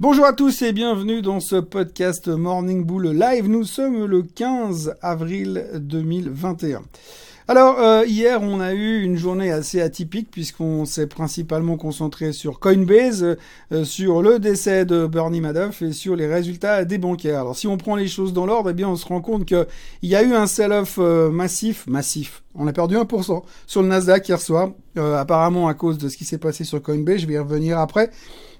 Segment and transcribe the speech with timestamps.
[0.00, 3.50] Bonjour à tous et bienvenue dans ce podcast Morning Bull Live.
[3.50, 6.80] Nous sommes le 15 avril 2021.
[7.48, 12.60] Alors euh, hier on a eu une journée assez atypique puisqu'on s'est principalement concentré sur
[12.60, 13.36] Coinbase,
[13.72, 17.40] euh, sur le décès de Bernie Madoff et sur les résultats des bancaires.
[17.40, 19.66] Alors si on prend les choses dans l'ordre, eh bien on se rend compte qu'il
[20.02, 22.42] y a eu un sell-off euh, massif, massif.
[22.54, 26.24] On a perdu 1% sur le Nasdaq hier soir, apparemment à cause de ce qui
[26.24, 27.18] s'est passé sur Coinbase.
[27.18, 28.10] Je vais y revenir après.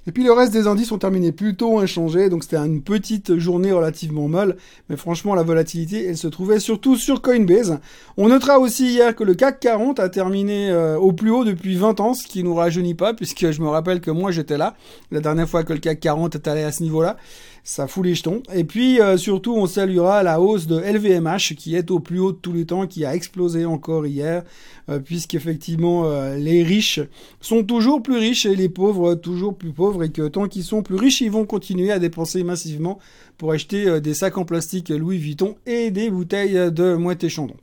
[0.07, 3.71] Et puis le reste des indices ont terminé plutôt inchangés, donc c'était une petite journée
[3.71, 4.57] relativement molle,
[4.89, 7.79] mais franchement la volatilité elle se trouvait surtout sur Coinbase.
[8.17, 11.76] On notera aussi hier que le CAC 40 a terminé euh, au plus haut depuis
[11.76, 14.75] 20 ans, ce qui nous rajeunit pas, puisque je me rappelle que moi j'étais là,
[15.11, 17.17] la dernière fois que le CAC 40 est allé à ce niveau-là
[17.64, 18.43] ça fout les jetons.
[18.55, 22.32] Et puis euh, surtout, on saluera la hausse de LVMH qui est au plus haut
[22.32, 24.43] de tous les temps, qui a explosé encore hier,
[24.89, 27.01] euh, puisqu'effectivement euh, les riches
[27.41, 30.82] sont toujours plus riches et les pauvres toujours plus pauvres, et que tant qu'ils sont
[30.82, 32.98] plus riches, ils vont continuer à dépenser massivement
[33.39, 37.55] pour acheter des sacs en plastique Louis Vuitton et des bouteilles de Moët et Chandon.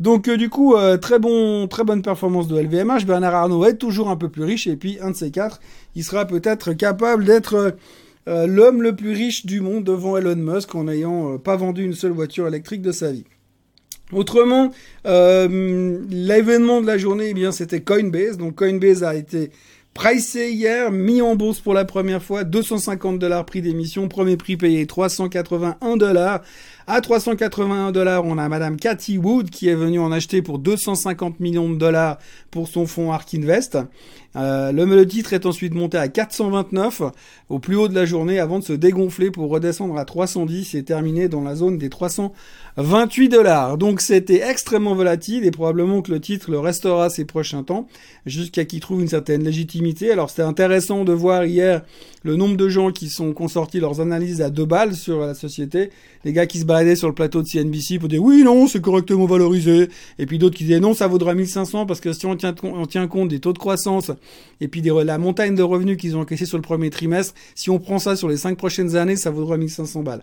[0.00, 3.04] Donc du coup, très bon, très bonne performance de LVMH.
[3.04, 5.60] Bernard Arnault est toujours un peu plus riche et puis un de ces quatre,
[5.94, 7.76] il sera peut-être capable d'être
[8.28, 11.82] euh, l'homme le plus riche du monde devant Elon Musk en n'ayant euh, pas vendu
[11.82, 13.24] une seule voiture électrique de sa vie.
[14.12, 14.70] Autrement,
[15.06, 18.36] euh, l'événement de la journée, eh c'était Coinbase.
[18.36, 19.50] Donc Coinbase a été
[19.94, 24.56] pricé hier, mis en bourse pour la première fois, 250 dollars prix d'émission, premier prix
[24.56, 26.42] payé 381 dollars.
[26.90, 31.38] À 381 dollars, on a Madame Cathy Wood qui est venue en acheter pour 250
[31.38, 32.16] millions de dollars
[32.50, 33.76] pour son fonds Ark Invest.
[34.36, 37.02] Euh, le, titre est ensuite monté à 429
[37.48, 40.82] au plus haut de la journée avant de se dégonfler pour redescendre à 310 et
[40.82, 43.78] terminer dans la zone des 328 dollars.
[43.78, 47.88] Donc c'était extrêmement volatile et probablement que le titre le restera ces prochains temps
[48.26, 50.10] jusqu'à qu'il trouve une certaine légitimité.
[50.12, 51.82] Alors c'était intéressant de voir hier
[52.22, 55.90] le nombre de gens qui sont consortis leurs analyses à deux balles sur la société.
[56.24, 56.64] Les gars qui se
[56.96, 59.88] sur le plateau de CNBC pour dire oui, non, c'est correctement valorisé.
[60.18, 62.86] Et puis d'autres qui disaient non, ça vaudra 1500 parce que si on tient, on
[62.86, 64.10] tient compte des taux de croissance
[64.60, 67.70] et puis des, la montagne de revenus qu'ils ont encaissé sur le premier trimestre, si
[67.70, 70.22] on prend ça sur les cinq prochaines années, ça vaudra 1500 balles.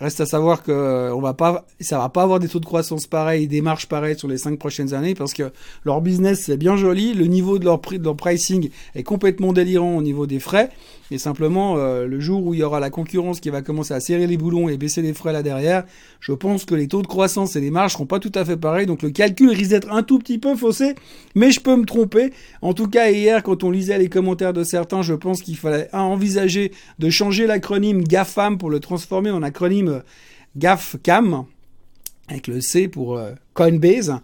[0.00, 2.64] Reste à savoir que euh, on va pas, ça va pas avoir des taux de
[2.64, 5.52] croissance pareils, des marges pareilles sur les cinq prochaines années parce que
[5.84, 9.52] leur business c'est bien joli, le niveau de leur prix, de leur pricing est complètement
[9.52, 10.70] délirant au niveau des frais,
[11.10, 14.00] et simplement euh, le jour où il y aura la concurrence qui va commencer à
[14.00, 15.84] serrer les boulons et baisser les frais là derrière,
[16.20, 18.56] je pense que les taux de croissance et les marges seront pas tout à fait
[18.56, 20.94] pareils, donc le calcul risque d'être un tout petit peu faussé,
[21.34, 22.32] mais je peux me tromper.
[22.62, 25.88] En tout cas hier, quand on lisait les commentaires de certains, je pense qu'il fallait
[25.92, 30.02] envisager de changer l'acronyme GAFAM pour le transformer en acronyme acronyme
[30.56, 31.44] GAFCAM,
[32.28, 34.14] avec le C pour euh, Coinbase.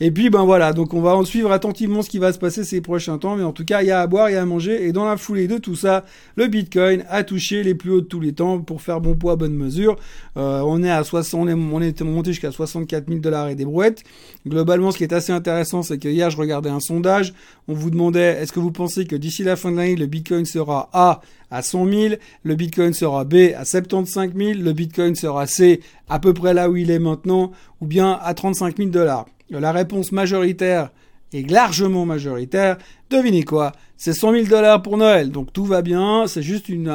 [0.00, 2.62] Et puis ben voilà, donc on va en suivre attentivement ce qui va se passer
[2.62, 4.42] ces prochains temps, mais en tout cas il y a à boire, il y a
[4.42, 6.04] à manger, et dans la foulée de tout ça,
[6.36, 9.36] le Bitcoin a touché les plus hauts de tous les temps pour faire bon poids,
[9.36, 9.96] bonne mesure.
[10.36, 13.54] Euh, on est à 60, on est, on est monté jusqu'à 64 000 dollars et
[13.54, 14.04] des brouettes.
[14.46, 17.32] Globalement, ce qui est assez intéressant, c'est que hier je regardais un sondage,
[17.68, 20.44] on vous demandait est-ce que vous pensez que d'ici la fin de l'année le Bitcoin
[20.44, 22.14] sera A à 100 000,
[22.44, 26.68] le Bitcoin sera B à 75 000, le Bitcoin sera C à peu près là
[26.68, 29.26] où il est maintenant, ou bien à 35 000 dollars.
[29.50, 30.90] La réponse majoritaire
[31.34, 32.78] est largement majoritaire.
[33.12, 36.26] Devinez quoi C'est 100 000 dollars pour Noël, donc tout va bien.
[36.26, 36.90] C'est juste une,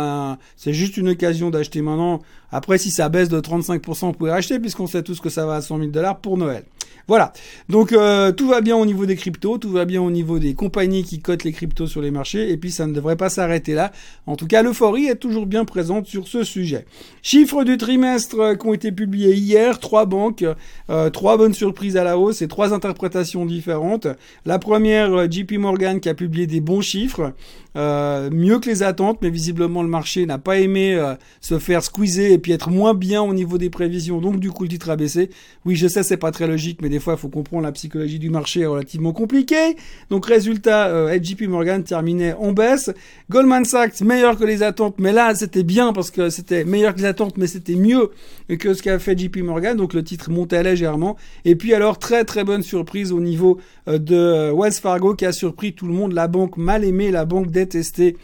[0.55, 2.22] c'est juste une occasion d'acheter maintenant.
[2.51, 5.57] Après, si ça baisse de 35%, vous pouvez acheter puisqu'on sait tous que ça va
[5.57, 6.63] à 100 000 dollars pour Noël.
[7.07, 7.31] Voilà.
[7.69, 10.53] Donc euh, tout va bien au niveau des cryptos, tout va bien au niveau des
[10.56, 13.73] compagnies qui cotent les cryptos sur les marchés, et puis ça ne devrait pas s'arrêter
[13.73, 13.94] là.
[14.25, 16.85] En tout cas, l'euphorie est toujours bien présente sur ce sujet.
[17.22, 20.44] Chiffres du trimestre euh, qui ont été publiés hier, trois banques,
[20.89, 24.07] euh, trois bonnes surprises à la hausse et trois interprétations différentes.
[24.45, 27.34] La première, JP Morgan a publié des bons chiffres.
[27.78, 31.84] Euh, mieux que les attentes, mais visiblement le marché n'a pas aimé euh, se faire
[31.84, 34.19] squeezer et puis être moins bien au niveau des prévisions.
[34.19, 35.29] Donc du coup le titre a baissé.
[35.63, 38.18] Oui, je sais, c'est pas très logique, mais des fois il faut comprendre la psychologie
[38.18, 39.75] du marché est relativement compliquée.
[40.09, 42.89] Donc résultat, euh, JP Morgan terminait en baisse.
[43.29, 47.00] Goldman Sachs meilleur que les attentes, mais là c'était bien parce que c'était meilleur que
[47.00, 48.10] les attentes, mais c'était mieux
[48.57, 49.77] que ce qu'a fait JP Morgan.
[49.77, 51.15] Donc le titre montait légèrement.
[51.45, 55.74] Et puis alors très très bonne surprise au niveau de Wells Fargo qui a surpris
[55.74, 56.13] tout le monde.
[56.13, 58.18] La banque mal aimée, la banque tester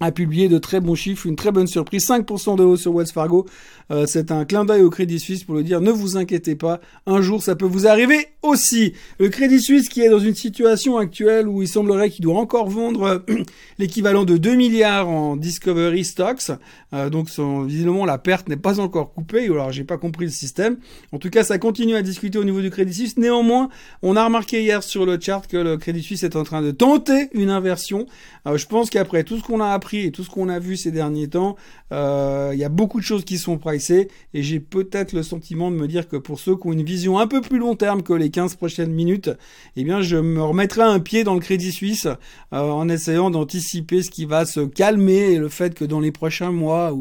[0.00, 3.12] a publié de très bons chiffres, une très bonne surprise, 5% de hausse sur Wells
[3.12, 3.46] Fargo.
[3.90, 6.80] Euh, c'est un clin d'œil au Crédit Suisse pour le dire, ne vous inquiétez pas,
[7.06, 8.94] un jour ça peut vous arriver aussi.
[9.18, 12.68] Le Crédit Suisse qui est dans une situation actuelle où il semblerait qu'il doit encore
[12.68, 13.18] vendre euh,
[13.78, 16.52] l'équivalent de 2 milliards en Discovery Stocks,
[16.94, 17.28] euh, donc
[17.66, 20.78] visiblement la perte n'est pas encore coupée, alors j'ai pas compris le système.
[21.12, 23.16] En tout cas, ça continue à discuter au niveau du Crédit Suisse.
[23.18, 23.68] Néanmoins,
[24.02, 26.70] on a remarqué hier sur le chart que le Crédit Suisse est en train de
[26.70, 28.06] tenter une inversion.
[28.46, 30.90] je pense qu'après tout ce qu'on a appris et tout ce qu'on a vu ces
[30.90, 31.56] derniers temps,
[31.92, 35.70] euh, il y a beaucoup de choses qui sont pricées et j'ai peut-être le sentiment
[35.70, 38.02] de me dire que pour ceux qui ont une vision un peu plus long terme
[38.02, 39.30] que les 15 prochaines minutes,
[39.76, 42.16] eh bien je me remettrai un pied dans le Crédit Suisse euh,
[42.58, 46.52] en essayant d'anticiper ce qui va se calmer et le fait que dans les prochains
[46.52, 46.92] mois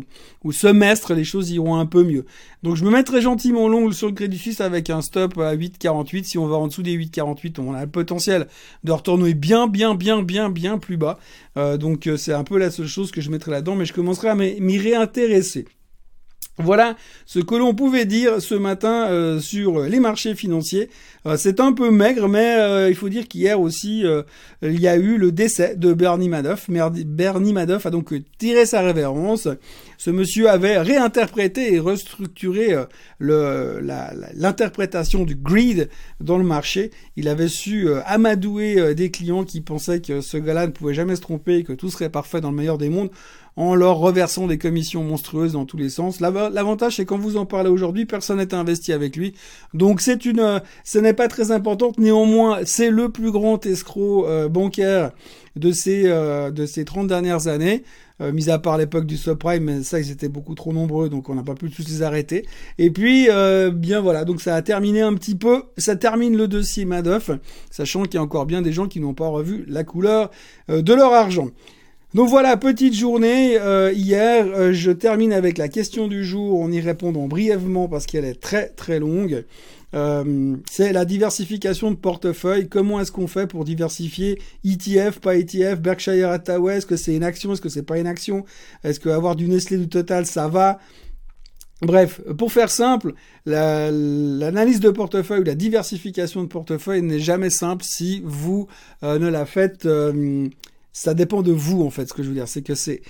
[0.44, 2.26] ou semestres, les choses iront un peu mieux.
[2.62, 6.24] Donc je me mettrai gentiment long sur le Crédit Suisse avec un stop à 8,48.
[6.26, 8.48] Si on va en dessous des 8,48, on a le potentiel
[8.84, 11.20] de retourner bien, bien, bien, bien, bien plus bas.
[11.56, 13.94] Euh, donc euh, c'est un peu la seule chose que je mettrai là-dedans, mais je
[13.94, 15.66] commencerai à m'y réintéresser.
[16.62, 20.90] Voilà ce que l'on pouvait dire ce matin euh, sur les marchés financiers.
[21.26, 24.04] Euh, c'est un peu maigre, mais euh, il faut dire qu'hier aussi,
[24.62, 26.70] il y a eu le décès de Bernie Madoff.
[26.70, 29.48] Bernie Madoff a donc tiré sa révérence.
[29.98, 32.76] Ce monsieur avait réinterprété et restructuré
[33.22, 35.90] l'interprétation du greed
[36.20, 36.92] dans le marché.
[37.16, 41.22] Il avait su amadouer des clients qui pensaient que ce gars-là ne pouvait jamais se
[41.22, 43.12] tromper et que tout serait parfait dans le meilleur des mondes
[43.60, 46.22] en leur reversant des commissions monstrueuses dans tous les sens.
[46.22, 49.34] L'avantage, c'est quand vous en parlez aujourd'hui, personne n'est investi avec lui.
[49.74, 51.92] Donc c'est une, ce n'est pas très important.
[51.98, 55.12] Néanmoins, c'est le plus grand escroc euh, bancaire
[55.58, 57.84] de ces, euh, de ces 30 dernières années.
[58.22, 61.30] Euh, mis à part l'époque du subprime, mais ça ils étaient beaucoup trop nombreux, donc
[61.30, 62.46] on n'a pas pu tous les arrêter.
[62.78, 63.30] Et puis
[63.74, 67.32] bien voilà, donc ça a terminé un petit peu, ça termine le dossier Madoff,
[67.72, 70.32] sachant qu'il y a encore bien des gens qui n'ont pas revu la couleur
[70.68, 71.48] de leur argent.
[72.16, 74.48] Donc voilà, petite journée euh, hier.
[74.48, 78.42] Euh, je termine avec la question du jour en y répondant brièvement parce qu'elle est
[78.42, 79.46] très très longue.
[79.94, 82.68] Euh, c'est la diversification de portefeuille.
[82.68, 86.78] Comment est-ce qu'on fait pour diversifier ETF, pas ETF, Berkshire Hathaway?
[86.78, 87.54] Est-ce que c'est une action?
[87.54, 88.44] Est-ce que c'est pas une action?
[88.84, 90.80] Est-ce que avoir du Nestlé, du Total, ça va?
[91.84, 93.14] Bref, pour faire simple,
[93.46, 98.68] l'analyse de portefeuille ou la diversification de portefeuille n'est jamais simple si vous
[99.02, 99.88] ne la faites
[100.92, 102.08] ça dépend de vous en fait.
[102.08, 103.02] Ce que je veux dire, c'est que c'est,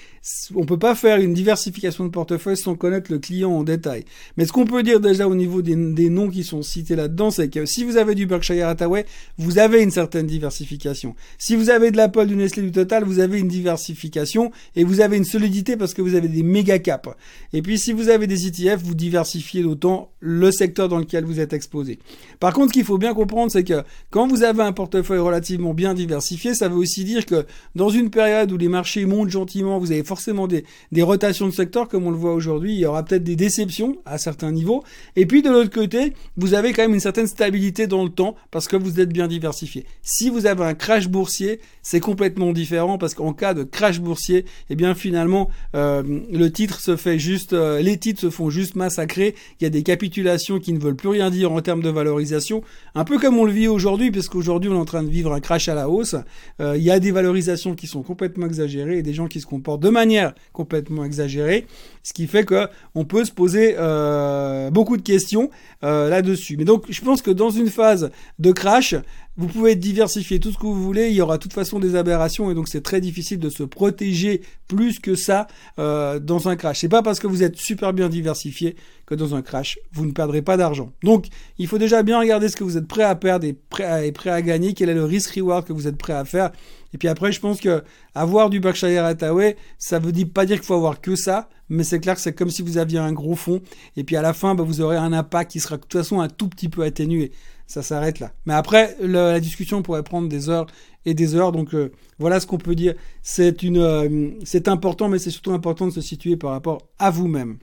[0.54, 4.06] on peut pas faire une diversification de portefeuille sans connaître le client en détail.
[4.38, 7.50] Mais ce qu'on peut dire déjà au niveau des, noms qui sont cités là-dedans, c'est
[7.50, 9.06] que si vous avez du Berkshire Hathaway,
[9.38, 11.16] vous avez une certaine diversification.
[11.38, 15.02] Si vous avez de l'Apple, du Nestlé, du Total, vous avez une diversification et vous
[15.02, 17.10] avez une solidité parce que vous avez des méga caps.
[17.54, 21.40] Et puis si vous avez des ETF, vous diversifiez d'autant le secteur dans lequel vous
[21.40, 22.00] êtes exposé.
[22.40, 25.74] Par contre, ce qu'il faut bien comprendre, c'est que quand vous avez un portefeuille relativement
[25.74, 27.46] bien diversifié, ça veut aussi dire que
[27.76, 30.64] dans une période où les marchés montent gentiment, vous avez forcément des,
[31.02, 32.74] rotations de secteur, comme on le voit aujourd'hui.
[32.74, 34.84] Il y aura peut-être des déceptions à certains niveaux.
[35.16, 38.36] Et puis de l'autre côté, vous avez quand même une certaine stabilité dans le temps
[38.52, 39.86] parce que vous êtes bien diversifié.
[40.02, 44.46] Si vous avez un crash boursier, c'est complètement différent parce qu'en cas de crash boursier,
[44.70, 48.76] eh bien finalement, euh, le titre se fait juste, euh, les titres se font juste
[48.76, 49.36] massacrer.
[49.60, 52.62] Il y a des capitulations qui ne veulent plus rien dire en termes de valorisation.
[52.96, 55.34] Un peu comme on le vit aujourd'hui, parce qu'aujourd'hui on est en train de vivre
[55.34, 56.16] un crash à la hausse.
[56.60, 59.46] Euh, il y a des valorisations qui sont complètement exagérées et des gens qui se
[59.46, 61.66] comportent de manière complètement exagérée,
[62.04, 65.50] ce qui fait que on peut se poser euh, beaucoup de questions
[65.84, 66.58] euh, là-dessus.
[66.58, 68.96] Mais donc, je pense que dans une phase de crash,
[69.40, 71.96] vous pouvez diversifier tout ce que vous voulez, il y aura de toute façon des
[71.96, 75.48] aberrations et donc c'est très difficile de se protéger plus que ça
[75.80, 76.80] euh, dans un crash.
[76.80, 78.76] C'est pas parce que vous êtes super bien diversifié
[79.06, 80.92] que dans un crash, vous ne perdrez pas d'argent.
[81.04, 81.28] Donc,
[81.58, 83.86] il faut déjà bien regarder ce que vous êtes prêt à perdre et prêt
[84.30, 86.52] à, gagner, quel est le risk reward que vous êtes prêt à faire.
[86.94, 87.82] Et puis après, je pense que
[88.16, 92.02] avoir du Berkshire Hathaway, ça veut pas dire qu'il faut avoir que ça, mais c'est
[92.02, 93.62] clair que c'est comme si vous aviez un gros fond.
[93.96, 96.20] Et puis à la fin, bah, vous aurez un impact qui sera de toute façon
[96.20, 97.32] un tout petit peu atténué
[97.70, 98.32] ça s'arrête là.
[98.48, 100.66] Mais après, la discussion pourrait prendre des heures
[101.06, 101.52] et des heures.
[101.52, 102.96] Donc euh, voilà ce qu'on peut dire.
[103.40, 107.60] Euh, c'est important, mais c'est surtout important de se situer par rapport à vous-même.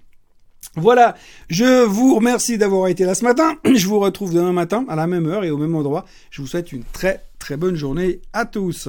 [0.77, 1.17] Voilà,
[1.49, 3.57] je vous remercie d'avoir été là ce matin.
[3.65, 6.05] Je vous retrouve demain matin à la même heure et au même endroit.
[6.31, 8.89] Je vous souhaite une très très bonne journée à tous.